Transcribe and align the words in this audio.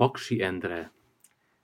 Paksi 0.00 0.42
Endre, 0.42 0.92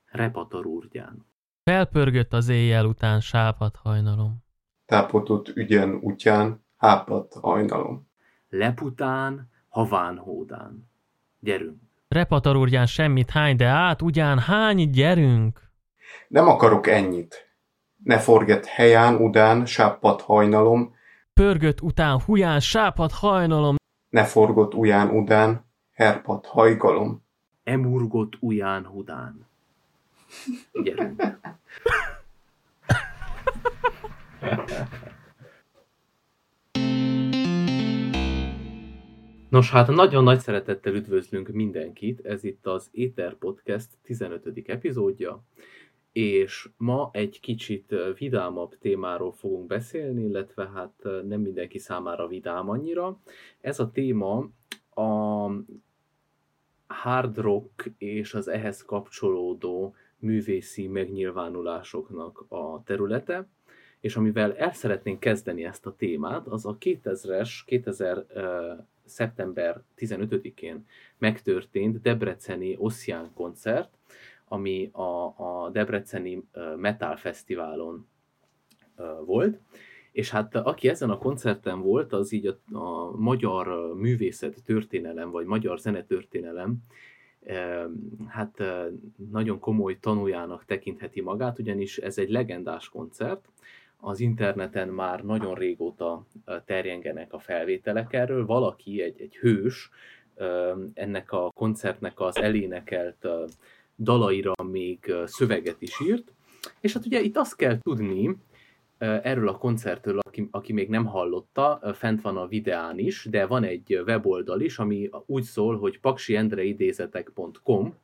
Repatar 0.05 0.67
úrgyán. 0.67 1.27
Felpörgött 1.65 2.33
az 2.33 2.49
éjjel 2.49 2.85
után 2.85 3.21
sápat 3.21 3.77
hajnalom. 3.77 4.45
Tápotott 4.87 5.49
ügyen 5.49 5.99
útján, 6.03 6.65
hápat 6.77 7.35
hajnalom. 7.41 8.09
Lepután, 8.49 9.51
haván 9.69 10.19
hódán. 10.19 10.91
Gyerünk. 11.39 11.81
Repatar 12.09 12.57
úrgyán 12.57 12.87
semmit 12.87 13.31
hány, 13.31 13.57
de 13.57 13.67
át 13.67 14.03
ugyan 14.03 14.39
hány 14.39 14.91
gyerünk. 14.91 15.71
Nem 16.29 16.49
akarok 16.49 16.87
ennyit. 16.87 17.57
Ne 18.05 18.19
forget 18.19 18.67
helyán 18.67 19.15
udán, 19.15 19.67
sápat 19.67 20.21
hajnalom. 20.21 20.95
Pörgött 21.33 21.81
után 21.81 22.21
huján 22.21 22.61
sápat 22.61 23.13
hajnalom. 23.13 23.77
Ne 24.09 24.25
forgott 24.25 24.75
uján 24.75 25.11
udán, 25.11 25.65
herpat 25.93 26.47
hajgalom. 26.47 27.25
Emurgott 27.67 28.37
uján 28.41 28.87
hudán. 28.87 29.47
Gyerünk. 30.73 31.23
Nos, 39.49 39.71
hát 39.71 39.89
nagyon 39.89 40.25
nagy 40.25 40.39
szeretettel 40.41 40.95
üdvözlünk 40.95 41.49
mindenkit, 41.49 42.27
ez 42.27 42.45
itt 42.45 42.67
az 42.67 42.89
Éter 42.93 43.35
Podcast 43.35 43.89
15. 44.03 44.69
epizódja, 44.69 45.45
és 46.13 46.69
ma 46.77 47.11
egy 47.13 47.41
kicsit 47.41 47.95
vidámabb 48.19 48.79
témáról 48.79 49.33
fogunk 49.33 49.67
beszélni, 49.67 50.23
illetve 50.23 50.71
hát 50.75 50.93
nem 51.03 51.41
mindenki 51.41 51.79
számára 51.79 52.27
vidám 52.27 52.69
annyira. 52.69 53.21
Ez 53.61 53.81
a 53.81 53.91
téma 53.91 54.49
a 54.91 55.47
hard 56.87 57.37
rock 57.37 57.91
és 57.99 58.35
az 58.35 58.49
ehhez 58.49 58.85
kapcsolódó 58.85 59.95
művészi 60.19 60.89
megnyilvánulásoknak 60.89 62.45
a 62.49 62.83
területe, 62.85 63.49
és 64.01 64.17
amivel 64.17 64.57
el 64.57 64.73
szeretnénk 64.73 65.21
kezdeni 65.21 65.65
ezt 65.65 65.87
a 65.87 65.95
témát, 65.95 66.47
az 66.47 66.67
a 66.67 66.77
2000-es, 66.81 67.51
2000 67.65 68.17
uh, 68.17 68.25
szeptember 69.05 69.83
15-én 69.97 70.87
megtörtént 71.19 72.01
Debreceni 72.01 72.77
Ossian 72.79 73.33
koncert, 73.35 73.99
ami 74.49 74.91
a, 74.93 75.35
a 75.37 75.71
Debreceni 75.73 76.45
Metal 76.77 77.17
Fesztiválon 77.17 78.07
volt, 79.25 79.61
és 80.17 80.31
hát 80.31 80.55
aki 80.55 80.89
ezen 80.89 81.11
a 81.11 81.19
koncerten 81.19 81.81
volt, 81.81 82.13
az 82.13 82.33
így 82.33 82.47
a, 82.47 82.77
a 82.77 83.17
magyar 83.17 83.95
művészet 83.95 84.63
történelem, 84.65 85.31
vagy 85.31 85.47
magyar 85.47 85.79
zenetörténelem 85.79 86.77
hát 88.29 88.63
nagyon 89.31 89.59
komoly 89.59 89.99
tanújának 90.01 90.65
tekintheti 90.65 91.21
magát, 91.21 91.59
ugyanis 91.59 91.99
ez 91.99 92.19
egy 92.19 92.31
legendás 92.31 92.89
koncert, 92.89 93.49
az 94.01 94.21
interneten 94.21 94.89
már 94.89 95.25
nagyon 95.25 95.55
régóta 95.55 96.27
terjengenek 96.65 97.33
a 97.33 97.39
felvételek 97.39 98.13
erről, 98.13 98.47
valaki, 98.47 99.03
egy, 99.03 99.21
egy 99.21 99.37
hős 99.37 99.91
ennek 100.95 101.33
a 101.33 101.51
koncertnek 101.51 102.21
az 102.21 102.37
elénekelt 102.37 103.27
dalaira 103.99 104.53
még 104.63 105.15
szöveget 105.25 105.83
is 105.83 106.01
írt, 106.01 106.33
és 106.81 106.93
hát 106.93 107.07
ugye 107.07 107.21
itt 107.21 107.37
azt 107.37 107.57
kell 107.57 107.79
tudni, 107.79 108.37
erről 108.99 109.49
a 109.49 109.59
koncertről, 109.59 110.19
aki, 110.19 110.49
aki 110.51 110.73
még 110.73 110.89
nem 110.89 111.05
hallotta, 111.05 111.81
fent 111.95 112.21
van 112.21 112.37
a 112.37 112.47
videán 112.47 112.99
is, 112.99 113.27
de 113.31 113.47
van 113.47 113.65
egy 113.65 114.03
weboldal 114.07 114.61
is, 114.61 114.79
ami 114.79 115.11
úgy 115.27 115.43
szól, 115.43 115.79
hogy 115.79 116.01
paksiendreidézetek.com. 116.01 117.95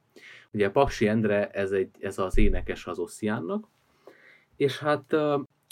Ugye 0.53 0.71
Paksi 0.71 1.09
Endre, 1.09 1.51
ez, 1.51 1.71
egy, 1.71 1.91
ez 2.01 2.19
az 2.19 2.39
énekes 2.39 2.87
az 2.87 2.99
Ossiánnak, 2.99 3.69
és 4.57 4.79
hát 4.79 5.17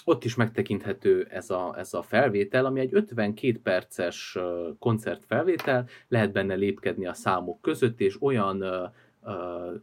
ott 0.04 0.24
is 0.24 0.34
megtekinthető 0.34 1.26
ez 1.30 1.50
a, 1.50 1.74
ez 1.78 1.94
a 1.94 2.02
felvétel, 2.02 2.64
ami 2.64 2.80
egy 2.80 2.94
52 2.94 3.60
perces 3.62 4.38
koncertfelvétel, 4.78 5.88
lehet 6.08 6.32
benne 6.32 6.54
lépkedni 6.54 7.06
a 7.06 7.14
számok 7.14 7.60
között, 7.60 8.00
és 8.00 8.22
olyan 8.22 8.64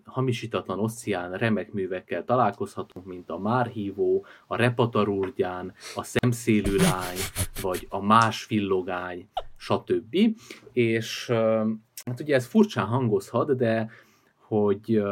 hamisítatlan 0.03 0.79
osszián 0.79 1.37
remek 1.37 1.71
művekkel 1.71 2.23
találkozhatunk, 2.23 3.05
mint 3.05 3.29
a 3.29 3.37
Márhívó, 3.37 4.25
a 4.47 4.55
Repatarúrgyán, 4.55 5.73
a 5.95 6.03
Szemszélű 6.03 6.75
lány, 6.75 7.17
vagy 7.61 7.87
a 7.89 8.01
Más 8.01 8.43
fillogány, 8.43 9.29
stb. 9.55 10.17
És 10.71 11.27
hát 12.05 12.19
ugye 12.19 12.35
ez 12.35 12.45
furcsán 12.45 12.85
hangozhat, 12.85 13.55
de 13.55 13.89
hogy 14.35 15.03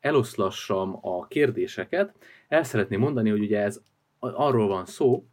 eloszlassam 0.00 0.98
a 1.00 1.26
kérdéseket, 1.26 2.14
el 2.48 2.62
szeretném 2.62 3.00
mondani, 3.00 3.30
hogy 3.30 3.40
ugye 3.40 3.60
ez 3.60 3.80
arról 4.18 4.68
van 4.68 4.86
szó, 4.86 5.26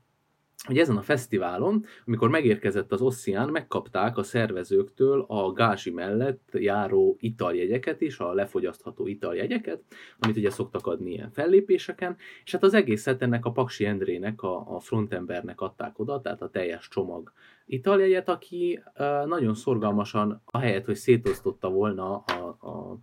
hogy 0.63 0.77
ezen 0.77 0.97
a 0.97 1.01
fesztiválon, 1.01 1.85
amikor 2.05 2.29
megérkezett 2.29 2.91
az 2.91 3.01
Ossian, 3.01 3.49
megkapták 3.49 4.17
a 4.17 4.23
szervezőktől 4.23 5.25
a 5.27 5.51
gázsi 5.51 5.91
mellett 5.91 6.49
járó 6.51 7.17
italjegyeket 7.19 8.01
is, 8.01 8.19
a 8.19 8.33
lefogyasztható 8.33 9.07
italjegyeket, 9.07 9.81
amit 10.19 10.37
ugye 10.37 10.49
szoktak 10.49 10.87
adni 10.87 11.11
ilyen 11.11 11.31
fellépéseken, 11.31 12.17
és 12.43 12.51
hát 12.51 12.63
az 12.63 12.73
egészet 12.73 13.21
ennek 13.21 13.45
a 13.45 13.51
Paksi 13.51 13.85
Endrének, 13.85 14.41
a, 14.41 14.75
a 14.75 14.79
frontembernek 14.79 15.61
adták 15.61 15.99
oda, 15.99 16.21
tehát 16.21 16.41
a 16.41 16.49
teljes 16.49 16.87
csomag 16.87 17.31
italjegyet, 17.65 18.29
aki 18.29 18.79
nagyon 19.25 19.55
szorgalmasan, 19.55 20.41
ahelyett, 20.45 20.85
hogy 20.85 20.95
szétosztotta 20.95 21.69
volna 21.69 22.17
a, 22.17 22.57
a, 22.59 22.97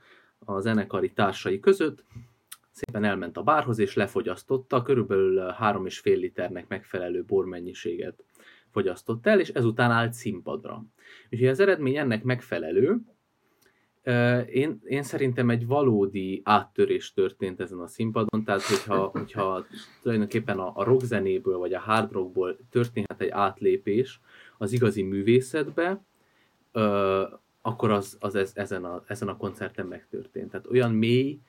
a 0.44 0.60
zenekari 0.60 1.12
társai 1.12 1.60
között, 1.60 2.04
szépen 2.72 3.04
elment 3.04 3.36
a 3.36 3.42
bárhoz, 3.42 3.78
és 3.78 3.94
lefogyasztotta, 3.94 4.82
körülbelül 4.82 5.38
3,5 5.38 6.04
liternek 6.04 6.68
megfelelő 6.68 7.24
bormennyiséget 7.24 8.24
fogyasztott 8.70 9.26
el, 9.26 9.40
és 9.40 9.48
ezután 9.48 9.90
állt 9.90 10.12
színpadra. 10.12 10.84
Úgyhogy 11.30 11.48
az 11.48 11.60
eredmény 11.60 11.96
ennek 11.96 12.22
megfelelő, 12.22 13.00
én, 14.46 14.80
én 14.84 15.02
szerintem 15.02 15.50
egy 15.50 15.66
valódi 15.66 16.40
áttörés 16.44 17.12
történt 17.12 17.60
ezen 17.60 17.78
a 17.78 17.86
színpadon, 17.86 18.44
tehát 18.44 18.62
hogyha, 18.62 19.06
hogyha 19.06 19.66
tulajdonképpen 20.02 20.58
a, 20.58 20.72
a 20.74 20.84
rockzenéből 20.84 21.58
vagy 21.58 21.74
a 21.74 21.80
hard 21.80 22.12
rockból 22.12 22.56
történhet 22.70 23.20
egy 23.20 23.28
átlépés 23.28 24.20
az 24.58 24.72
igazi 24.72 25.02
művészetbe, 25.02 26.04
akkor 27.62 27.90
az, 27.90 28.16
az 28.20 28.34
ez, 28.34 28.52
ezen, 28.54 28.84
a, 28.84 29.02
ezen 29.06 29.28
a 29.28 29.36
koncerten 29.36 29.86
megtörtént. 29.86 30.50
Tehát 30.50 30.66
olyan 30.66 30.92
mély, 30.92 31.40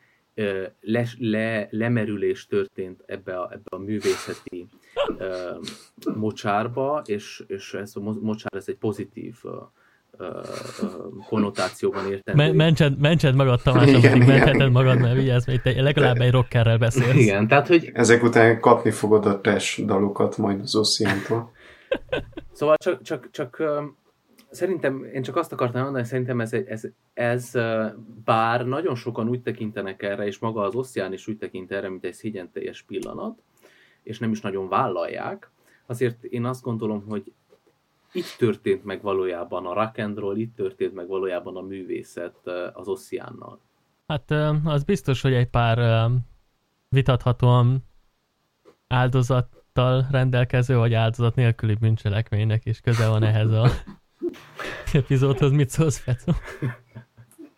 le, 0.79 1.05
le, 1.17 1.67
lemerülés 1.71 2.45
történt 2.45 3.03
ebbe 3.05 3.39
a, 3.39 3.49
ebbe 3.51 3.69
a 3.69 3.77
művészeti 3.77 4.67
uh, 5.07 6.16
mocsárba, 6.16 7.01
és, 7.05 7.44
és 7.47 7.73
ez 7.73 7.91
a 7.95 7.99
mocsár 7.99 8.51
ez 8.55 8.67
egy 8.67 8.75
pozitív 8.75 9.35
uh, 9.43 9.51
uh, 10.19 11.25
konnotációban 11.27 12.11
értem. 12.11 12.35
Men, 12.35 12.55
mentsed, 12.55 12.99
mentsed 12.99 13.35
magad, 13.35 13.61
Tamás, 13.61 13.93
ameddig 13.93 14.27
mentheted 14.27 14.72
magad, 14.72 14.99
mert 14.99 15.16
vigyázz, 15.16 15.47
mert 15.47 15.63
te 15.63 15.81
legalább 15.81 16.22
egy 16.22 16.31
rockerrel 16.31 16.77
beszélsz. 16.77 17.16
Igen, 17.16 17.47
tehát, 17.47 17.67
hogy... 17.67 17.91
Ezek 17.93 18.23
után 18.23 18.59
kapni 18.59 18.91
fogod 18.91 19.25
a 19.25 19.41
trash 19.41 19.85
dalokat 19.85 20.38
majd 20.38 20.59
az 20.59 20.75
Ossiantól. 20.75 21.51
Szóval 22.51 22.77
csak, 22.77 23.01
csak, 23.01 23.29
csak 23.31 23.63
Szerintem, 24.53 25.03
én 25.03 25.22
csak 25.22 25.36
azt 25.36 25.52
akartam 25.52 25.84
mondani, 25.84 26.06
szerintem 26.06 26.41
ez, 26.41 26.53
ez, 26.53 26.88
ez, 27.14 27.52
bár 28.24 28.66
nagyon 28.66 28.96
sokan 28.96 29.30
úgy 29.30 29.41
tekintenek 29.41 30.03
erre, 30.03 30.25
és 30.25 30.40
maga 30.40 30.62
az 30.62 30.75
Ossian 30.75 31.14
is 31.14 31.28
úgy 31.28 31.38
tekint 31.38 31.72
erre, 31.72 31.90
mint 31.90 32.03
egy 32.03 32.14
szégyen 32.14 32.52
teljes 32.52 32.81
pillanat, 32.81 33.41
és 34.03 34.19
nem 34.19 34.31
is 34.31 34.41
nagyon 34.41 34.69
vállalják, 34.69 35.52
azért 35.86 36.24
én 36.24 36.46
azt 36.46 36.62
gondolom, 36.62 37.06
hogy 37.08 37.34
itt 38.12 38.36
történt 38.38 38.84
meg 38.84 39.02
valójában 39.02 39.66
a 39.66 39.74
rock 39.74 39.97
and 39.97 40.18
roll, 40.18 40.38
itt 40.38 40.56
történt 40.56 40.94
meg 40.94 41.08
valójában 41.08 41.58
a 41.58 41.62
művészet 41.62 42.47
az 42.74 42.88
Ossiannal. 42.88 43.59
Hát 44.08 44.31
az 44.64 44.84
biztos, 44.84 45.22
hogy 45.22 45.34
egy 45.34 45.49
pár 45.49 46.09
vitathatóan 46.90 47.84
áldozattal 48.88 50.08
rendelkező, 50.11 50.76
vagy 50.76 50.94
áldozat 50.94 51.35
nélküli 51.35 51.76
bűncselekménynek 51.76 52.66
is 52.66 52.79
köze 52.79 53.08
van 53.08 53.23
ehhez 53.23 53.52
a 53.52 53.67
epizódhoz 54.93 55.52
mit 55.52 55.70
szólsz, 55.70 55.99
Fecó? 55.99 56.31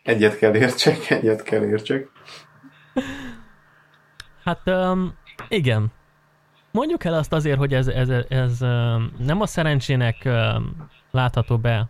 Egyet 0.04 0.38
kell 0.38 0.56
értsek, 0.56 1.10
egyet 1.10 1.44
kell 1.44 1.64
értsek. 1.64 2.08
Hát 4.44 4.62
um, 4.66 5.14
igen. 5.48 5.92
Mondjuk 6.72 7.04
el 7.04 7.14
azt 7.14 7.34
azért, 7.34 7.58
hogy 7.58 7.74
ez, 7.74 7.88
ez, 7.88 8.10
ez 8.28 8.62
um, 8.62 9.12
nem 9.18 9.42
a 9.42 9.46
szerencsének 9.46 10.22
um, 10.26 10.88
látható 11.12 11.58
be 11.58 11.88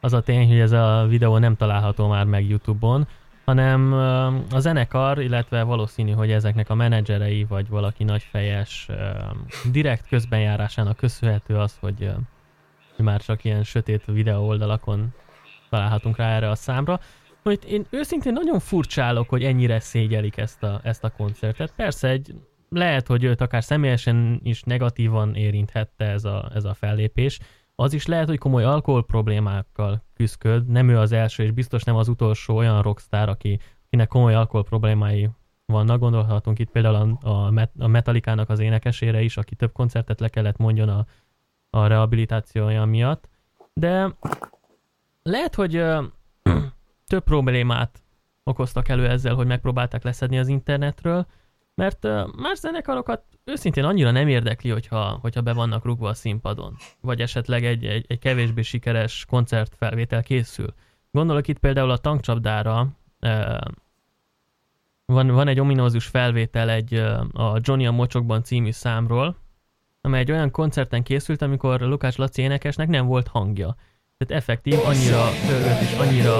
az 0.00 0.12
a 0.12 0.20
tény, 0.20 0.48
hogy 0.48 0.58
ez 0.58 0.72
a 0.72 1.06
videó 1.08 1.38
nem 1.38 1.56
található 1.56 2.08
már 2.08 2.24
meg 2.24 2.48
YouTube-on, 2.48 3.08
hanem 3.44 3.92
um, 3.92 4.44
a 4.50 4.58
zenekar, 4.58 5.22
illetve 5.22 5.62
valószínű, 5.62 6.12
hogy 6.12 6.30
ezeknek 6.30 6.70
a 6.70 6.74
menedzserei, 6.74 7.44
vagy 7.44 7.68
valaki 7.68 8.04
nagyfejes 8.04 8.88
um, 8.88 9.46
direkt 9.72 10.08
közbenjárásának 10.08 10.96
köszönhető 10.96 11.56
az, 11.56 11.76
hogy 11.80 12.02
um, 12.02 12.28
már 13.02 13.20
csak 13.20 13.44
ilyen 13.44 13.62
sötét 13.62 14.04
videó 14.04 14.46
oldalakon 14.46 15.14
találhatunk 15.70 16.16
rá 16.16 16.36
erre 16.36 16.50
a 16.50 16.54
számra. 16.54 17.00
hogy 17.42 17.58
én 17.68 17.86
őszintén 17.90 18.32
nagyon 18.32 18.58
furcsálok, 18.58 19.28
hogy 19.28 19.44
ennyire 19.44 19.80
szégyelik 19.80 20.36
ezt 20.36 20.62
a, 20.62 20.80
ezt 20.82 21.04
a 21.04 21.10
koncertet. 21.10 21.72
Persze 21.76 22.08
egy, 22.08 22.34
lehet, 22.68 23.06
hogy 23.06 23.24
őt 23.24 23.40
akár 23.40 23.64
személyesen 23.64 24.40
is 24.42 24.62
negatívan 24.62 25.34
érinthette 25.34 26.04
ez 26.04 26.24
a, 26.24 26.50
ez 26.54 26.64
a 26.64 26.74
fellépés. 26.74 27.38
Az 27.74 27.92
is 27.92 28.06
lehet, 28.06 28.28
hogy 28.28 28.38
komoly 28.38 28.64
alkohol 28.64 29.04
problémákkal 29.04 30.04
küzdköd. 30.14 30.68
Nem 30.68 30.88
ő 30.88 30.98
az 30.98 31.12
első, 31.12 31.42
és 31.42 31.50
biztos 31.50 31.82
nem 31.82 31.96
az 31.96 32.08
utolsó 32.08 32.56
olyan 32.56 32.82
rockstar, 32.82 33.28
aki, 33.28 33.58
akinek 33.86 34.08
komoly 34.08 34.34
alkohol 34.34 34.64
problémái 34.64 35.28
vannak. 35.66 36.00
Gondolhatunk 36.00 36.58
itt 36.58 36.70
például 36.70 37.18
a, 37.22 37.28
a, 37.28 37.68
a 37.78 37.86
Metallica-nak 37.86 38.50
az 38.50 38.58
énekesére 38.58 39.22
is, 39.22 39.36
aki 39.36 39.54
több 39.54 39.72
koncertet 39.72 40.20
le 40.20 40.28
kellett 40.28 40.56
mondjon 40.56 40.88
a, 40.88 41.06
a 41.74 41.86
rehabilitációja 41.86 42.84
miatt. 42.84 43.28
De 43.72 44.16
lehet, 45.22 45.54
hogy 45.54 45.72
több 47.10 47.24
problémát 47.24 48.02
okoztak 48.44 48.88
elő 48.88 49.08
ezzel, 49.08 49.34
hogy 49.34 49.46
megpróbálták 49.46 50.02
leszedni 50.02 50.38
az 50.38 50.48
internetről, 50.48 51.26
mert 51.74 52.02
más 52.36 52.58
zenekarokat 52.58 53.22
őszintén 53.44 53.84
annyira 53.84 54.10
nem 54.10 54.28
érdekli, 54.28 54.70
hogyha, 54.70 55.18
hogyha 55.20 55.40
be 55.40 55.52
vannak 55.52 55.84
rúgva 55.84 56.08
a 56.08 56.14
színpadon, 56.14 56.76
vagy 57.00 57.20
esetleg 57.20 57.64
egy, 57.64 57.84
egy, 57.84 58.04
egy 58.08 58.18
kevésbé 58.18 58.62
sikeres 58.62 59.24
koncertfelvétel 59.28 60.22
készül. 60.22 60.74
Gondolok 61.10 61.48
itt 61.48 61.58
például 61.58 61.90
a 61.90 61.98
tankcsapdára, 61.98 62.88
van, 65.06 65.26
van 65.26 65.48
egy 65.48 65.60
ominózus 65.60 66.06
felvétel 66.06 66.70
egy 66.70 66.94
a 67.32 67.58
Johnny 67.60 67.86
a 67.86 67.92
Mocsokban 67.92 68.42
című 68.42 68.70
számról, 68.70 69.36
amely 70.04 70.20
egy 70.20 70.30
olyan 70.30 70.50
koncerten 70.50 71.02
készült, 71.02 71.42
amikor 71.42 71.80
Lukács 71.80 72.16
Laci 72.16 72.42
énekesnek 72.42 72.88
nem 72.88 73.06
volt 73.06 73.28
hangja. 73.28 73.76
Tehát 74.16 74.42
effektív, 74.42 74.78
annyira 74.84 75.24
őt 75.50 75.80
is 75.82 75.92
annyira 75.92 76.36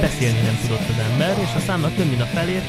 beszélni 0.00 0.40
nem 0.40 0.56
tudott 0.62 0.88
az 0.88 0.98
ember, 1.10 1.38
és 1.38 1.54
a 1.54 1.58
számnak 1.58 1.94
több 1.94 2.08
mint 2.08 2.20
a 2.20 2.24
felét 2.24 2.62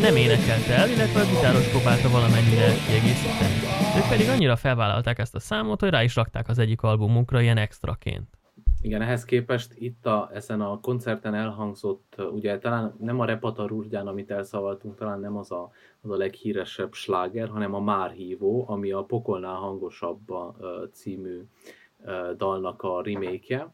nem 0.00 0.16
énekelte 0.16 0.74
el, 0.74 0.88
illetve 0.88 1.20
a 1.20 1.24
gitáros 1.24 1.66
próbálta 1.66 2.08
valamennyire 2.08 2.66
kiegészíteni. 2.86 3.58
Ők 3.96 4.08
pedig 4.08 4.28
annyira 4.28 4.56
felvállalták 4.56 5.18
ezt 5.18 5.34
a 5.34 5.40
számot, 5.40 5.80
hogy 5.80 5.90
rá 5.90 6.02
is 6.02 6.14
rakták 6.14 6.48
az 6.48 6.58
egyik 6.58 6.82
albumukra 6.82 7.40
ilyen 7.40 7.56
extraként. 7.56 8.28
Igen, 8.84 9.02
ehhez 9.02 9.24
képest 9.24 9.74
itt 9.78 10.06
a, 10.06 10.30
ezen 10.32 10.60
a 10.60 10.80
koncerten 10.80 11.34
elhangzott, 11.34 12.14
ugye 12.32 12.58
talán 12.58 12.94
nem 12.98 13.20
a 13.20 13.24
Repatar 13.24 13.72
Urgyán, 13.72 14.06
amit 14.06 14.30
elszavaltunk, 14.30 14.96
talán 14.96 15.20
nem 15.20 15.36
az 15.36 15.50
a, 15.50 15.70
az 16.00 16.10
a 16.10 16.16
leghíresebb 16.16 16.92
sláger, 16.92 17.48
hanem 17.48 17.74
a 17.74 17.80
Márhívó, 17.80 18.64
ami 18.68 18.92
a 18.92 19.02
Pokolnál 19.04 19.54
hangosabb 19.54 20.20
című 20.92 21.40
dalnak 22.36 22.82
a 22.82 23.02
remake 23.02 23.72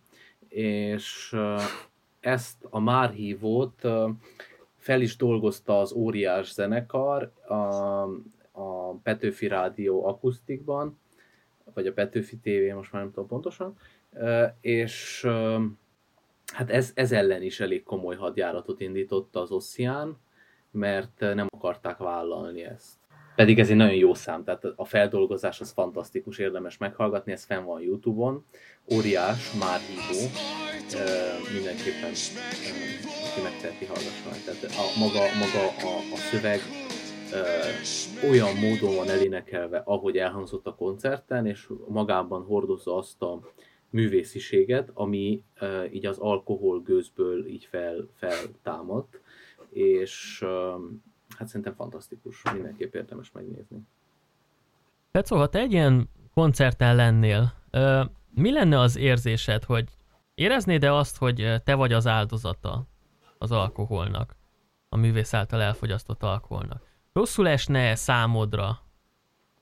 és 0.49 1.37
ezt 2.21 2.67
a 2.71 2.81
Márhívót 2.81 3.89
fel 4.77 5.01
is 5.01 5.17
dolgozta 5.17 5.81
az 5.81 5.93
óriás 5.93 6.53
zenekar 6.53 7.33
a, 7.49 7.55
a 8.51 8.93
Petőfi 9.03 9.49
Rádió 9.49 10.07
akusztikban, 10.07 10.99
vagy 11.75 11.87
a 11.87 11.93
Petőfi 11.93 12.37
TV, 12.37 12.75
most 12.75 12.93
már 12.93 13.03
nem 13.03 13.11
tudom 13.11 13.29
pontosan, 13.29 13.77
és 14.61 15.27
hát 16.53 16.71
ez, 16.71 16.91
ez 16.95 17.13
ellen 17.13 17.43
is 17.43 17.61
elég 17.61 17.83
komoly 17.83 18.17
hadjáratot 18.17 18.81
indította 18.81 19.41
az 19.41 19.51
Ossian, 19.51 20.21
mert 20.71 21.21
nem 21.21 21.47
akarták 21.51 21.97
vállalni 21.97 22.65
ezt. 22.65 22.99
Pedig 23.37 23.59
ez 23.59 23.71
egy 23.71 23.77
nagyon 23.77 23.95
jó 23.95 24.15
szám, 24.15 24.45
tehát 24.45 24.65
a 24.77 24.85
feldolgozás 24.85 25.61
az 25.61 25.71
fantasztikus, 25.71 26.39
érdemes 26.39 26.77
meghallgatni, 26.77 27.33
ez 27.33 27.45
fenn 27.45 27.65
van 27.65 27.81
Youtube-on, 27.81 28.45
óriás, 28.95 29.53
már 29.53 29.79
hívó, 29.79 30.31
mindenképpen 31.55 32.13
aki 33.31 33.41
megteheti, 33.43 33.85
hallgasson. 33.85 34.33
Tehát 34.45 34.63
a, 34.63 34.99
maga, 34.99 35.21
maga 35.39 35.63
a, 35.91 36.15
a 36.15 36.17
szöveg 36.17 36.61
olyan 38.31 38.57
módon 38.57 38.95
van 38.97 39.09
elénekelve, 39.09 39.83
ahogy 39.85 40.17
elhangzott 40.17 40.67
a 40.67 40.75
koncerten, 40.75 41.47
és 41.47 41.69
magában 41.89 42.45
hordozza 42.45 42.97
azt 42.97 43.23
a 43.23 43.41
művésziséget, 43.91 44.91
ami 44.95 45.45
így 45.93 46.07
az 46.07 46.19
alkohol 46.19 46.81
gőzből 46.81 47.47
így 47.47 47.65
fel, 47.65 48.09
feltámadt, 48.15 49.21
és 49.71 50.45
hát 51.37 51.49
szerintem 51.49 51.75
fantasztikus, 51.75 52.43
mindenképp 52.53 52.95
érdemes 52.95 53.33
megnézni. 53.33 53.79
Petszó, 55.11 55.37
ha 55.37 55.49
te 55.49 55.59
egy 55.59 55.73
ilyen 55.73 56.11
koncerten 56.35 56.97
lennél, 56.97 57.53
mi 58.35 58.53
lenne 58.53 58.79
az 58.79 58.97
érzésed, 58.97 59.65
hogy 59.65 59.89
éreznéd-e 60.35 60.95
azt, 60.95 61.17
hogy 61.17 61.55
te 61.65 61.75
vagy 61.75 61.93
az 61.93 62.07
áldozata 62.07 62.87
az 63.39 63.53
alkoholnak, 63.53 64.37
a 64.89 64.97
művész 64.97 65.35
által 65.35 65.63
elfogyasztott 65.63 66.23
alkoholnak? 66.23 66.89
Rosszul 67.13 67.49
esne 67.49 67.95
számodra, 67.95 68.79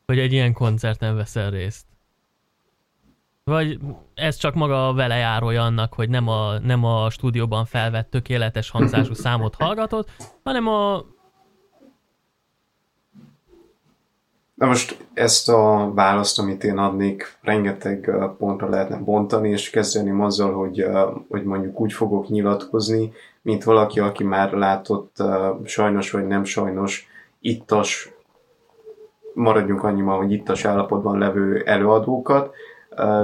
hogy 0.07 0.19
egy 0.19 0.33
ilyen 0.33 0.53
koncerten 0.53 1.17
veszel 1.17 1.51
részt? 1.51 1.87
Vagy 3.49 3.79
ez 4.15 4.37
csak 4.37 4.55
maga 4.55 4.89
a 4.89 4.95
velejárója 4.95 5.63
annak, 5.63 5.93
hogy 5.93 6.09
nem 6.09 6.29
a, 6.29 6.59
nem 6.59 6.85
a 6.85 7.11
stúdióban 7.11 7.65
felvett 7.65 8.11
tökéletes 8.11 8.71
hangzású 8.71 9.15
számot 9.15 9.55
hallgatott, 9.55 10.09
hanem 10.45 10.69
a 10.69 11.05
Na 14.55 14.67
most 14.67 15.05
ezt 15.15 15.49
a 15.49 15.93
választ, 15.95 16.39
amit 16.39 16.65
én 16.65 16.79
adnék, 16.79 17.39
rengeteg 17.41 18.11
pontra 18.39 18.69
lehetne 18.69 18.97
bontani, 18.97 19.49
és 19.49 19.71
kezdeni 19.71 20.23
azzal, 20.23 20.53
hogy, 20.53 20.87
hogy 21.29 21.45
mondjuk 21.45 21.81
úgy 21.81 21.93
fogok 21.93 22.29
nyilatkozni, 22.29 23.13
mint 23.43 23.65
valaki, 23.65 24.01
aki 24.01 24.25
már 24.25 24.53
látott 24.53 25.17
sajnos 25.65 26.11
vagy 26.11 26.27
nem 26.27 26.45
sajnos 26.45 27.07
ittas, 27.41 28.13
maradjunk 29.35 29.83
annyiban, 29.83 30.17
hogy 30.17 30.33
ittas 30.33 30.65
állapotban 30.65 31.19
levő 31.19 31.63
előadókat, 31.65 32.55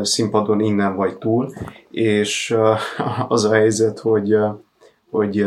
színpadon 0.02 0.60
innen 0.60 0.96
vagy 0.96 1.18
túl, 1.18 1.52
és 1.90 2.56
az 3.28 3.44
a 3.44 3.52
helyzet, 3.52 3.98
hogy, 3.98 4.36
hogy 5.10 5.46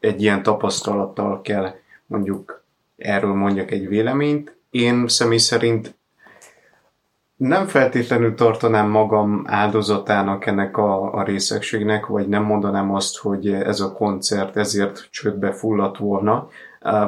egy 0.00 0.22
ilyen 0.22 0.42
tapasztalattal 0.42 1.40
kell 1.40 1.74
mondjuk 2.06 2.62
erről 2.96 3.34
mondjak 3.34 3.70
egy 3.70 3.88
véleményt, 3.88 4.56
én 4.70 5.08
személy 5.08 5.38
szerint 5.38 5.96
nem 7.38 7.66
feltétlenül 7.66 8.34
tartanám 8.34 8.88
magam 8.88 9.44
áldozatának 9.46 10.46
ennek 10.46 10.76
a, 10.76 11.14
a 11.14 11.22
részegségnek, 11.22 12.06
vagy 12.06 12.28
nem 12.28 12.42
mondanám 12.42 12.94
azt, 12.94 13.18
hogy 13.18 13.52
ez 13.52 13.80
a 13.80 13.92
koncert 13.92 14.56
ezért 14.56 15.08
csődbe 15.10 15.52
fulladt 15.52 15.98
volna. 15.98 16.48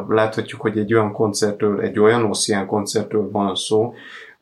Láthatjuk, 0.08 0.60
hogy 0.60 0.78
egy 0.78 0.94
olyan 0.94 1.12
koncertről, 1.12 1.80
egy 1.80 1.98
olyan 1.98 2.24
Ossian 2.24 2.66
koncertről 2.66 3.30
van 3.30 3.54
szó, 3.54 3.94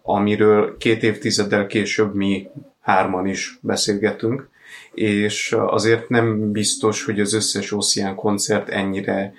amiről 0.08 0.76
két 0.76 1.02
évtizeddel 1.02 1.66
később 1.66 2.14
mi 2.14 2.48
hárman 2.80 3.26
is 3.26 3.58
beszélgetünk, 3.62 4.48
és 4.94 5.56
azért 5.58 6.08
nem 6.08 6.52
biztos, 6.52 7.04
hogy 7.04 7.20
az 7.20 7.34
összes 7.34 7.72
Ossian 7.72 8.14
koncert 8.14 8.68
ennyire 8.68 9.32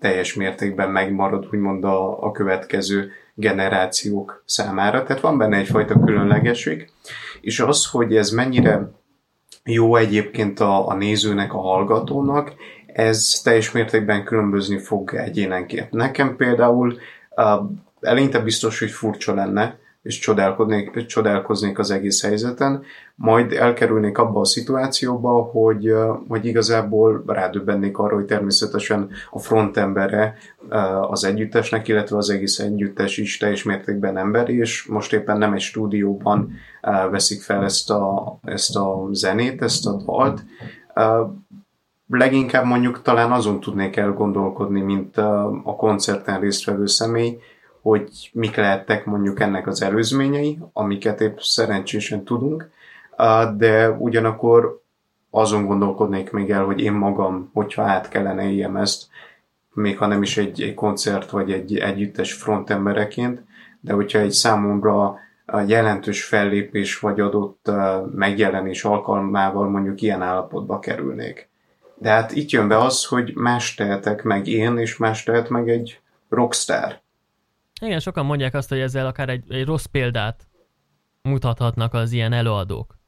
teljes 0.00 0.34
mértékben 0.34 0.90
megmarad, 0.90 1.48
úgymond 1.52 1.84
a, 1.84 2.22
a 2.22 2.30
következő 2.30 3.10
generációk 3.34 4.42
számára. 4.46 5.02
Tehát 5.02 5.22
van 5.22 5.38
benne 5.38 5.56
egyfajta 5.56 6.00
különlegesség, 6.04 6.90
és 7.40 7.60
az, 7.60 7.86
hogy 7.86 8.16
ez 8.16 8.30
mennyire 8.30 8.90
jó 9.64 9.96
egyébként 9.96 10.60
a, 10.60 10.88
a 10.88 10.94
nézőnek, 10.94 11.54
a 11.54 11.60
hallgatónak, 11.60 12.54
ez 12.86 13.40
teljes 13.44 13.72
mértékben 13.72 14.24
különbözni 14.24 14.78
fog 14.78 15.14
egyénenként. 15.14 15.90
Nekem 15.90 16.36
például 16.36 16.98
uh, 17.36 17.70
eleinte 18.00 18.38
biztos, 18.38 18.78
hogy 18.78 18.90
furcsa 18.90 19.34
lenne, 19.34 19.80
és 20.02 20.18
csodálkoznék, 20.18 21.06
csodálkoznék 21.06 21.78
az 21.78 21.90
egész 21.90 22.22
helyzeten, 22.22 22.82
majd 23.14 23.52
elkerülnék 23.52 24.18
abba 24.18 24.40
a 24.40 24.44
szituációba, 24.44 25.42
hogy, 25.42 25.94
hogy 26.28 26.44
igazából 26.44 27.22
rádöbbennék 27.26 27.98
arra, 27.98 28.14
hogy 28.14 28.24
természetesen 28.24 29.10
a 29.30 29.38
frontembere 29.38 30.34
az 31.10 31.24
együttesnek, 31.24 31.88
illetve 31.88 32.16
az 32.16 32.30
egész 32.30 32.58
együttes 32.58 33.16
is 33.16 33.36
teljes 33.36 33.62
mértékben 33.62 34.16
ember, 34.16 34.48
és 34.48 34.84
most 34.84 35.12
éppen 35.12 35.38
nem 35.38 35.52
egy 35.52 35.60
stúdióban 35.60 36.52
veszik 37.10 37.42
fel 37.42 37.64
ezt 37.64 37.90
a, 37.90 38.38
ezt 38.44 38.76
a 38.76 39.08
zenét, 39.10 39.62
ezt 39.62 39.86
a 39.86 40.02
dalt, 40.06 40.44
leginkább 42.08 42.64
mondjuk 42.64 43.02
talán 43.02 43.32
azon 43.32 43.60
tudnék 43.60 43.96
elgondolkodni, 43.96 44.80
mint 44.80 45.16
a 45.64 45.74
koncerten 45.76 46.40
résztvevő 46.40 46.86
személy, 46.86 47.38
hogy 47.82 48.30
mik 48.32 48.56
lehettek 48.56 49.04
mondjuk 49.04 49.40
ennek 49.40 49.66
az 49.66 49.82
előzményei, 49.82 50.58
amiket 50.72 51.20
épp 51.20 51.36
szerencsésen 51.38 52.24
tudunk, 52.24 52.70
de 53.56 53.90
ugyanakkor 53.90 54.80
azon 55.30 55.66
gondolkodnék 55.66 56.30
még 56.30 56.50
el, 56.50 56.64
hogy 56.64 56.80
én 56.80 56.92
magam, 56.92 57.50
hogyha 57.52 57.82
át 57.82 58.08
kellene 58.08 58.50
éljem 58.50 58.76
ezt, 58.76 59.06
még 59.74 59.98
ha 59.98 60.06
nem 60.06 60.22
is 60.22 60.36
egy, 60.36 60.62
egy 60.62 60.74
koncert 60.74 61.30
vagy 61.30 61.52
egy 61.52 61.76
együttes 61.76 62.32
frontembereként, 62.32 63.40
de 63.80 63.92
hogyha 63.92 64.18
egy 64.18 64.30
számomra 64.30 65.18
jelentős 65.66 66.24
fellépés 66.24 66.98
vagy 66.98 67.20
adott 67.20 67.70
megjelenés 68.14 68.84
alkalmával 68.84 69.68
mondjuk 69.68 70.00
ilyen 70.00 70.22
állapotba 70.22 70.78
kerülnék. 70.78 71.48
De 71.94 72.10
hát 72.10 72.32
itt 72.32 72.50
jön 72.50 72.68
be 72.68 72.78
az, 72.78 73.04
hogy 73.04 73.34
más 73.34 73.74
tehetek 73.74 74.22
meg 74.22 74.46
én, 74.46 74.78
és 74.78 74.96
más 74.96 75.22
tehet 75.22 75.48
meg 75.48 75.68
egy 75.68 76.00
rockstar. 76.28 77.01
Igen, 77.82 78.00
sokan 78.00 78.26
mondják 78.26 78.54
azt, 78.54 78.68
hogy 78.68 78.78
ezzel 78.78 79.06
akár 79.06 79.28
egy, 79.28 79.52
egy 79.52 79.64
rossz 79.64 79.84
példát 79.84 80.48
mutathatnak 81.22 81.94
az 81.94 82.12
ilyen 82.12 82.32
előadók. 82.32 82.98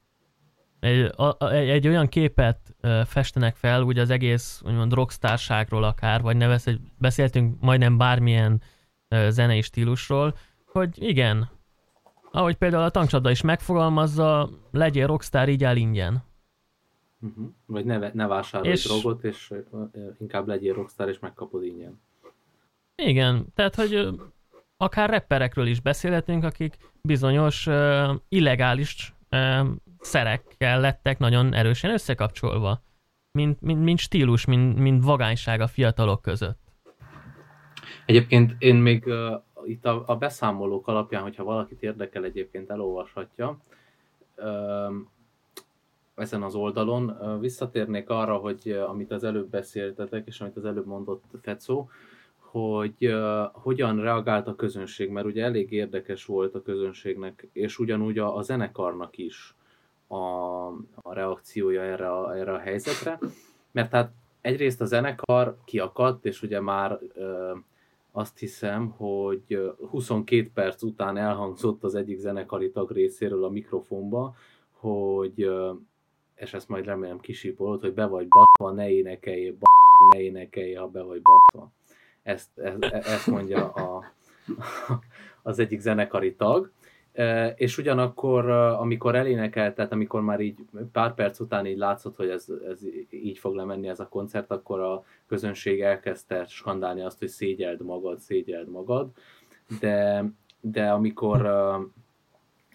Egy, 0.79 1.11
a, 1.15 1.51
egy, 1.51 1.87
olyan 1.87 2.07
képet 2.07 2.75
festenek 3.05 3.55
fel, 3.55 3.81
úgy 3.81 3.99
az 3.99 4.09
egész 4.09 4.61
úgymond 4.65 4.93
rockstárságról 4.93 5.83
akár, 5.83 6.21
vagy 6.21 6.37
nevez, 6.37 6.65
beszéltünk 6.97 7.61
majdnem 7.61 7.97
bármilyen 7.97 8.61
zenei 9.29 9.61
stílusról, 9.61 10.37
hogy 10.65 11.03
igen, 11.03 11.49
ahogy 12.31 12.55
például 12.55 12.83
a 12.83 12.89
tankcsapda 12.89 13.31
is 13.31 13.41
megfogalmazza, 13.41 14.49
legyél 14.71 15.07
rockstar, 15.07 15.49
így 15.49 15.63
el 15.63 15.77
ingyen. 15.77 16.23
Uh-huh. 17.21 17.45
Vagy 17.65 17.85
ne, 17.85 18.11
ne 18.13 18.27
vásárolj 18.27 18.71
és... 18.71 18.83
drogot, 18.83 19.23
és 19.23 19.53
inkább 20.17 20.47
legyél 20.47 20.73
rockstar, 20.73 21.09
és 21.09 21.19
megkapod 21.19 21.63
ingyen. 21.63 22.01
Igen, 22.95 23.45
tehát, 23.53 23.75
hogy 23.75 24.09
akár 24.77 25.09
rapperekről 25.09 25.67
is 25.67 25.79
beszélhetünk, 25.79 26.43
akik 26.43 26.77
bizonyos 27.01 27.67
uh, 27.67 28.09
illegális 28.29 29.13
uh, 29.31 29.67
szerekkel 29.99 30.79
lettek 30.79 31.17
nagyon 31.17 31.53
erősen 31.53 31.91
összekapcsolva, 31.91 32.81
mint, 33.31 33.61
mint, 33.61 33.83
mint 33.83 33.99
stílus, 33.99 34.45
mint, 34.45 34.77
mint 34.77 35.03
vagányság 35.03 35.61
a 35.61 35.67
fiatalok 35.67 36.21
között. 36.21 36.59
Egyébként 38.05 38.55
én 38.57 38.75
még 38.75 39.05
uh, 39.05 39.41
itt 39.65 39.85
a, 39.85 40.03
a 40.05 40.15
beszámolók 40.15 40.87
alapján, 40.87 41.21
hogyha 41.21 41.43
valakit 41.43 41.83
érdekel, 41.83 42.23
egyébként 42.23 42.69
elolvashatja, 42.69 43.57
uh, 44.37 44.93
ezen 46.15 46.43
az 46.43 46.55
oldalon. 46.55 47.09
Uh, 47.09 47.39
visszatérnék 47.39 48.09
arra, 48.09 48.37
hogy 48.37 48.61
uh, 48.65 48.89
amit 48.89 49.11
az 49.11 49.23
előbb 49.23 49.49
beszéltetek, 49.49 50.27
és 50.27 50.41
amit 50.41 50.57
az 50.57 50.65
előbb 50.65 50.85
mondott 50.85 51.23
Fecó, 51.41 51.89
hogy 52.55 53.05
uh, 53.05 53.45
hogyan 53.53 54.01
reagált 54.01 54.47
a 54.47 54.55
közönség, 54.55 55.09
mert 55.09 55.25
ugye 55.25 55.43
elég 55.43 55.71
érdekes 55.71 56.25
volt 56.25 56.55
a 56.55 56.61
közönségnek, 56.61 57.47
és 57.53 57.79
ugyanúgy 57.79 58.17
a, 58.17 58.35
a 58.35 58.41
zenekarnak 58.41 59.17
is 59.17 59.55
a, 60.07 60.15
a 60.93 61.13
reakciója 61.13 61.81
erre 61.81 62.11
a, 62.11 62.35
erre 62.37 62.53
a 62.53 62.57
helyzetre, 62.57 63.19
mert 63.71 63.91
hát 63.91 64.11
egyrészt 64.41 64.81
a 64.81 64.85
zenekar 64.85 65.57
kiakadt, 65.65 66.25
és 66.25 66.41
ugye 66.41 66.59
már 66.59 66.99
uh, 67.15 67.57
azt 68.11 68.37
hiszem, 68.37 68.89
hogy 68.89 69.73
22 69.89 70.51
perc 70.53 70.83
után 70.83 71.17
elhangzott 71.17 71.83
az 71.83 71.95
egyik 71.95 72.17
zenekari 72.17 72.71
tag 72.71 72.91
részéről 72.91 73.43
a 73.43 73.49
mikrofonba, 73.49 74.35
hogy, 74.71 75.49
és 76.35 76.53
ezt 76.53 76.69
majd 76.69 76.85
remélem 76.85 77.19
kisípolod, 77.19 77.81
hogy 77.81 77.93
be 77.93 78.05
vagy 78.05 78.27
batva, 78.27 78.71
ne 78.71 78.89
énekelj, 78.89 79.57
ne 80.13 80.19
énekelj, 80.19 80.73
ha 80.73 80.87
be 80.87 81.01
vagy 81.01 81.21
batva 81.21 81.73
ezt, 82.25 82.49
ezt, 82.89 83.27
mondja 83.27 83.71
a, 83.71 84.03
az 85.41 85.59
egyik 85.59 85.79
zenekari 85.79 86.35
tag. 86.35 86.71
E, 87.13 87.47
és 87.49 87.77
ugyanakkor, 87.77 88.49
amikor 88.49 89.15
elénekelt, 89.15 89.75
tehát 89.75 89.91
amikor 89.91 90.21
már 90.21 90.39
így 90.39 90.57
pár 90.91 91.13
perc 91.13 91.39
után 91.39 91.65
így 91.65 91.77
látszott, 91.77 92.15
hogy 92.15 92.29
ez, 92.29 92.47
ez 92.69 92.79
így 93.09 93.37
fog 93.37 93.55
lemenni 93.55 93.87
ez 93.87 93.99
a 93.99 94.07
koncert, 94.07 94.51
akkor 94.51 94.79
a 94.79 95.03
közönség 95.27 95.81
elkezdte 95.81 96.45
skandálni 96.45 97.01
azt, 97.01 97.19
hogy 97.19 97.27
szégyeld 97.27 97.81
magad, 97.81 98.19
szégyeld 98.19 98.69
magad, 98.69 99.09
de, 99.79 100.25
de 100.61 100.89
amikor 100.89 101.41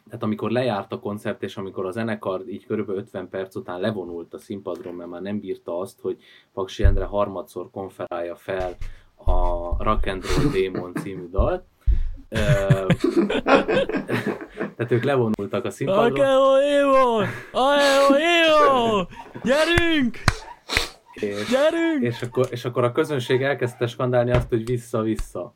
tehát 0.07 0.25
amikor 0.25 0.51
lejárt 0.51 0.93
a 0.93 1.01
koncert, 1.01 1.43
és 1.43 1.57
amikor 1.57 1.87
a 1.87 1.91
zenekar 1.91 2.49
így 2.49 2.67
körülbelül 2.67 3.01
50 3.01 3.29
perc 3.29 3.55
után 3.55 3.81
levonult 3.81 4.35
a 4.35 4.39
színpadról, 4.39 4.93
mert 4.93 5.11
már 5.11 5.23
nem 5.23 5.41
bírta 5.41 5.79
azt, 5.79 6.01
hogy 6.01 6.23
Paksi 6.53 6.85
Endre 6.85 7.05
harmadszor 7.05 7.71
konferálja 7.71 8.37
fel 8.37 8.77
a 9.31 9.77
Rock 9.79 10.07
and 10.07 10.25
Roll 10.25 10.51
Demon 10.53 10.95
című 10.95 11.29
dalt. 11.31 11.65
tehát 14.77 14.89
ők 14.89 15.03
levonultak 15.03 15.65
a 15.65 15.71
színpadról. 15.71 16.19
Demon! 16.19 17.27
Demon! 18.13 19.07
Gyerünk! 19.45 20.19
És, 21.15 21.49
Gyerünk! 21.51 22.03
És 22.03 22.23
akkor, 22.23 22.47
és 22.51 22.65
akkor 22.65 22.85
a 22.85 22.93
közönség 22.93 23.43
elkezdte 23.43 23.87
skandálni 23.87 24.31
azt, 24.31 24.49
hogy 24.49 24.65
vissza-vissza. 24.65 25.55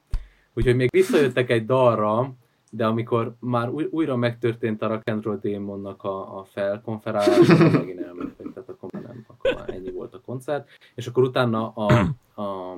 Úgyhogy 0.55 0.77
még 0.77 0.89
visszajöttek 0.91 1.51
egy 1.51 1.65
dalra, 1.65 2.35
de 2.71 2.87
amikor 2.87 3.35
már 3.41 3.69
új, 3.69 3.87
újra 3.91 4.17
megtörtént 4.17 4.83
a 4.83 4.87
Rock 4.87 5.09
and 5.09 5.25
Roll 5.25 5.39
Demonnak 5.43 6.03
a, 6.03 6.39
a 6.39 6.45
felkonferálása, 6.45 7.71
megint 7.79 8.01
elmentek, 8.01 8.53
tehát 8.55 8.69
akkor 8.69 8.93
már 8.93 9.03
nem, 9.03 9.25
akkor 9.27 9.55
már 9.55 9.75
ennyi 9.75 9.91
volt 9.91 10.15
a 10.15 10.21
koncert. 10.21 10.69
És 10.95 11.07
akkor 11.07 11.23
utána 11.23 11.69
a, 11.69 11.93
a 12.43 12.77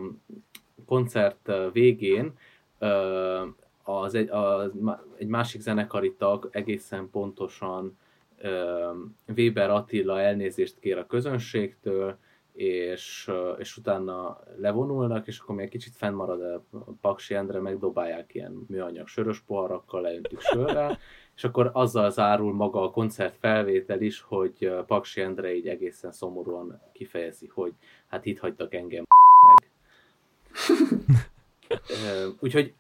koncert 0.87 1.53
végén 1.73 2.35
az 3.83 4.15
egy, 4.15 4.29
az, 4.31 4.71
egy 5.19 5.27
másik 5.27 5.61
zenekari 5.61 6.15
tag 6.19 6.49
egészen 6.53 7.11
pontosan 7.11 7.99
Weber 9.37 9.71
Attila 9.71 10.21
elnézést 10.21 10.79
kér 10.79 10.99
a 10.99 11.07
közönségtől, 11.07 12.19
és, 12.57 13.31
és 13.59 13.77
utána 13.77 14.41
levonulnak, 14.59 15.27
és 15.27 15.39
akkor 15.39 15.55
még 15.55 15.69
kicsit 15.69 15.97
fennmarad 15.97 16.43
a 16.43 16.63
Paksi 17.01 17.35
Endre, 17.35 17.61
megdobálják 17.61 18.35
ilyen 18.35 18.65
műanyag 18.69 19.07
sörös 19.07 19.41
poharakkal, 19.41 20.01
leöntik 20.01 20.41
sörrel, 20.41 20.99
és 21.37 21.45
akkor 21.45 21.71
azzal 21.73 22.11
zárul 22.11 22.55
maga 22.55 22.83
a 22.83 22.91
koncert 22.91 23.37
felvétel 23.37 24.01
is, 24.01 24.21
hogy 24.21 24.75
Paksi 24.87 25.21
Endre 25.21 25.55
így 25.55 25.69
egészen 25.69 26.13
szomorúan 26.13 26.81
kifejezi, 26.93 27.47
hogy 27.55 27.73
hát 28.09 28.27
itt 28.27 28.39
hagytak 28.39 28.75
engem 28.75 29.05
meg. 29.47 29.71
Úgyhogy 32.41 32.75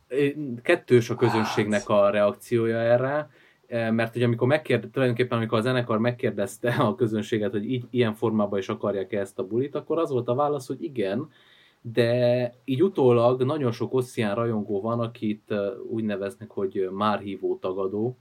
kettős 0.62 1.11
a 1.11 1.14
közönségnek 1.14 1.88
a 1.88 2.11
reakciója 2.11 2.78
erre, 2.78 3.30
mert 3.90 4.16
ugye 4.16 4.25
amikor 4.25 4.49
megkérde, 4.49 4.88
tulajdonképpen 4.88 5.38
amikor 5.38 5.59
a 5.59 5.62
zenekar 5.62 5.99
megkérdezte 5.99 6.71
a 6.78 6.95
közönséget, 6.95 7.50
hogy 7.50 7.71
így, 7.71 7.85
ilyen 7.90 8.14
formában 8.14 8.59
is 8.59 8.68
akarják 8.68 9.12
-e 9.12 9.21
ezt 9.21 9.38
a 9.38 9.47
bulit, 9.47 9.75
akkor 9.75 9.99
az 9.99 10.11
volt 10.11 10.28
a 10.28 10.35
válasz, 10.35 10.66
hogy 10.66 10.83
igen, 10.83 11.28
de 11.80 12.54
így 12.64 12.83
utólag 12.83 13.42
nagyon 13.42 13.73
sok 13.73 13.95
osszián 13.95 14.35
rajongó 14.35 14.80
van, 14.80 15.00
akit 15.00 15.54
úgy 15.88 16.04
neveznek, 16.04 16.50
hogy 16.50 16.88
már 16.92 17.18
hívó 17.18 17.56
tagadó, 17.56 18.18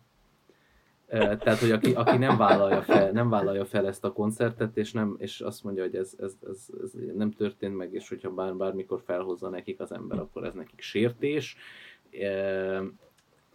tehát, 1.08 1.60
hogy 1.60 1.72
aki, 1.72 1.94
aki 1.94 2.18
nem, 2.18 2.38
vállalja 2.38 2.82
fel, 2.82 3.12
nem 3.12 3.30
vállalja 3.30 3.66
fel 3.66 3.88
ezt 3.88 4.04
a 4.04 4.12
koncertet, 4.12 4.78
és, 4.78 4.92
nem, 4.92 5.16
és 5.20 5.42
azt 5.42 5.64
mondja, 5.64 5.84
hogy 5.84 5.96
ez, 5.96 6.14
ez, 6.20 6.34
ez, 6.50 6.68
ez 6.84 6.92
nem 7.16 7.32
történt 7.32 7.76
meg, 7.76 7.94
és 7.94 8.10
hogyha 8.10 8.30
bár, 8.30 8.56
bármikor 8.56 9.02
felhozza 9.06 9.50
nekik 9.50 9.80
az 9.80 9.92
ember, 9.92 10.20
akkor 10.20 10.44
ez 10.44 10.54
nekik 10.54 10.82
sértés. 10.82 11.58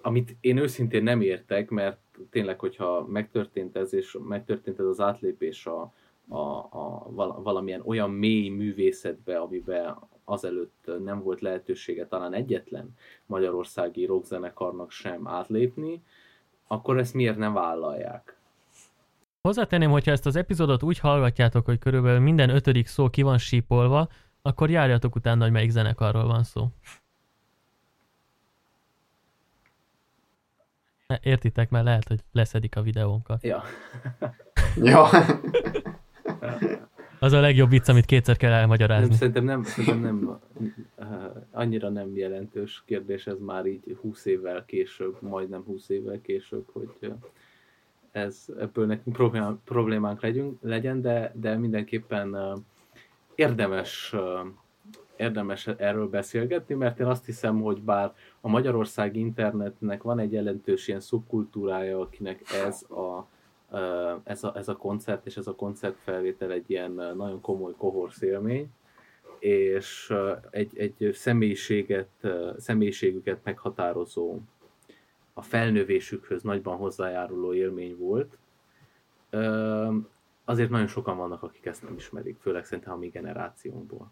Amit 0.00 0.36
én 0.40 0.56
őszintén 0.56 1.02
nem 1.02 1.20
értek, 1.20 1.70
mert 1.70 1.98
tényleg, 2.30 2.58
hogyha 2.58 3.06
megtörtént 3.06 3.76
ez, 3.76 3.94
és 3.94 4.18
megtörtént 4.28 4.78
ez 4.78 4.86
az 4.86 5.00
átlépés 5.00 5.66
a, 5.66 5.92
a, 6.28 6.38
a 6.70 7.06
valamilyen 7.42 7.82
olyan 7.84 8.10
mély 8.10 8.48
művészetbe, 8.48 9.38
amiben 9.38 9.96
azelőtt 10.24 10.90
nem 11.04 11.22
volt 11.22 11.40
lehetősége 11.40 12.06
talán 12.06 12.32
egyetlen 12.32 12.94
magyarországi 13.26 14.04
rockzenekarnak 14.04 14.90
sem 14.90 15.28
átlépni, 15.28 16.02
akkor 16.72 16.98
ezt 16.98 17.14
miért 17.14 17.36
nem 17.36 17.52
vállalják? 17.52 18.36
Hozzátenném, 19.42 19.90
hogyha 19.90 20.10
ezt 20.10 20.26
az 20.26 20.36
epizódot 20.36 20.82
úgy 20.82 20.98
hallgatjátok, 20.98 21.64
hogy 21.64 21.78
körülbelül 21.78 22.20
minden 22.20 22.50
ötödik 22.50 22.86
szó 22.86 23.10
ki 23.10 23.22
van 23.22 23.38
sípolva, 23.38 24.08
akkor 24.42 24.70
járjatok 24.70 25.14
utána, 25.14 25.42
hogy 25.42 25.52
melyik 25.52 25.70
zenekarról 25.70 26.26
van 26.26 26.42
szó. 26.42 26.68
Értitek, 31.20 31.70
mert 31.70 31.84
lehet, 31.84 32.08
hogy 32.08 32.20
leszedik 32.32 32.76
a 32.76 32.82
videónkat. 32.82 33.42
Ja. 33.42 33.62
ja. 34.76 35.08
Az 37.20 37.32
a 37.32 37.40
legjobb 37.40 37.70
vicc, 37.70 37.88
amit 37.88 38.04
kétszer 38.04 38.36
kell 38.36 38.52
elmagyarázni. 38.52 39.08
Nem, 39.08 39.16
szerintem 39.16 39.44
nem, 39.44 39.62
szerintem 39.62 40.00
nem 40.00 40.40
uh, 40.96 41.06
annyira 41.50 41.88
nem 41.88 42.16
jelentős 42.16 42.82
kérdés 42.86 43.26
ez 43.26 43.38
már 43.38 43.66
így 43.66 43.96
20 44.00 44.24
évvel 44.24 44.64
később, 44.64 45.16
majdnem 45.20 45.62
20 45.62 45.88
évvel 45.88 46.20
később, 46.20 46.64
hogy 46.72 46.90
uh, 47.00 47.12
ez 48.12 48.44
ebből 48.58 48.86
nekünk 48.86 49.16
problém, 49.16 49.60
problémánk 49.64 50.22
legyünk, 50.22 50.58
legyen, 50.62 51.00
de, 51.00 51.32
de 51.34 51.56
mindenképpen 51.56 52.34
uh, 52.34 52.58
érdemes 53.34 54.14
érdemes 55.20 55.66
erről 55.66 56.08
beszélgetni, 56.08 56.74
mert 56.74 57.00
én 57.00 57.06
azt 57.06 57.24
hiszem, 57.24 57.60
hogy 57.60 57.82
bár 57.82 58.14
a 58.40 58.48
Magyarország 58.48 59.16
internetnek 59.16 60.02
van 60.02 60.18
egy 60.18 60.32
jelentős 60.32 60.88
ilyen 60.88 61.00
szubkultúrája, 61.00 62.00
akinek 62.00 62.40
ez 62.64 62.82
a 62.82 63.26
ez 64.24 64.44
a, 64.44 64.52
ez 64.56 64.68
a 64.68 64.76
koncert 64.76 65.26
és 65.26 65.36
ez 65.36 65.46
a 65.46 65.54
koncertfelvétel 65.54 66.50
egy 66.50 66.70
ilyen 66.70 66.90
nagyon 66.92 67.40
komoly 67.40 67.74
kohorsz 67.76 68.22
és 69.38 70.14
egy, 70.50 70.78
egy 70.78 71.10
személyiséget, 71.12 72.26
személyiségüket 72.56 73.44
meghatározó, 73.44 74.38
a 75.32 75.42
felnövésükhöz 75.42 76.42
nagyban 76.42 76.76
hozzájáruló 76.76 77.54
élmény 77.54 77.96
volt. 77.98 78.38
azért 80.44 80.70
nagyon 80.70 80.86
sokan 80.86 81.16
vannak, 81.16 81.42
akik 81.42 81.66
ezt 81.66 81.82
nem 81.82 81.94
ismerik, 81.94 82.36
főleg 82.40 82.64
szerintem 82.64 82.92
a 82.92 82.96
mi 82.96 83.08
generációnkból. 83.08 84.10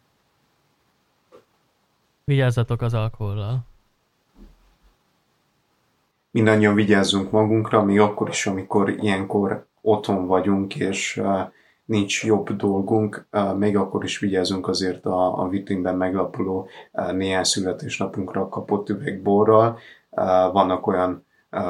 Vigyázzatok 2.25 2.81
az 2.81 2.95
alkohollal. 2.95 3.67
Mindannyian 6.39 6.75
vigyázzunk 6.75 7.31
magunkra, 7.31 7.85
még 7.85 8.01
akkor 8.01 8.29
is, 8.29 8.47
amikor 8.47 8.91
ilyenkor 8.91 9.67
otthon 9.81 10.27
vagyunk, 10.27 10.77
és 10.77 11.23
nincs 11.85 12.25
jobb 12.25 12.53
dolgunk, 12.53 13.27
még 13.57 13.77
akkor 13.77 14.05
is 14.05 14.19
vigyázunk 14.19 14.69
azért 14.69 15.07
a, 15.07 15.43
a 15.43 15.49
vitrínben 15.49 15.97
meglapuló 15.97 16.69
néhány 17.13 17.45
születésnapunkra 17.45 18.49
kapott 18.49 18.89
üvegborral. 18.89 19.79
Vannak 20.53 20.87
olyan 20.87 21.27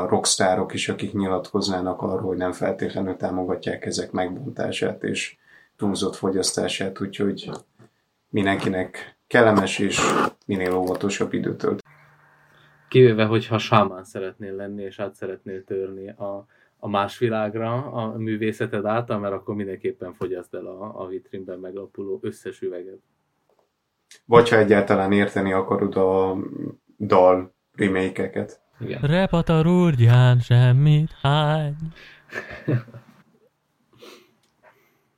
rockstárok 0.08 0.74
is, 0.74 0.88
akik 0.88 1.12
nyilatkoznának 1.12 2.02
arról, 2.02 2.28
hogy 2.28 2.36
nem 2.36 2.52
feltétlenül 2.52 3.16
támogatják 3.16 3.86
ezek 3.86 4.10
megbontását 4.10 5.02
és 5.02 5.36
túlzott 5.76 6.16
fogyasztását, 6.16 7.00
úgyhogy 7.00 7.50
mindenkinek 8.28 9.18
kellemes 9.26 9.78
és 9.78 10.00
minél 10.46 10.74
óvatosabb 10.74 11.32
időt 11.32 11.58
tölt. 11.58 11.87
Kivéve, 12.88 13.24
hogyha 13.24 13.58
sámán 13.58 14.04
szeretnél 14.04 14.54
lenni, 14.54 14.82
és 14.82 14.98
át 14.98 15.14
szeretnél 15.14 15.64
törni 15.64 16.08
a, 16.08 16.46
a 16.78 16.88
más 16.88 17.18
világra 17.18 17.72
a 17.72 18.18
művészeted 18.18 18.84
által, 18.84 19.18
mert 19.18 19.34
akkor 19.34 19.54
mindenképpen 19.54 20.12
fogyaszt 20.12 20.54
el 20.54 20.66
a, 20.66 21.02
a 21.02 21.06
vitrínben 21.06 21.58
meglapuló 21.58 22.18
összes 22.22 22.60
üveget. 22.60 22.98
Vagy 24.24 24.48
ha 24.48 24.56
egyáltalán 24.56 25.12
érteni 25.12 25.52
akarod 25.52 25.96
a 25.96 26.36
dal 26.98 27.52
remake-eket. 27.76 28.60
Igen. 28.80 29.00
Repatar 29.00 29.66
úrgyán 29.66 30.38
semmit 30.38 31.10
hány. 31.22 31.76